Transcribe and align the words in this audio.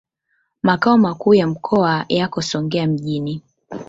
Makao 0.63 0.97
makuu 0.97 1.33
ya 1.33 1.47
mkoa 1.47 2.05
yako 2.09 2.41
Songea 2.41 2.87
mjini. 2.87 3.41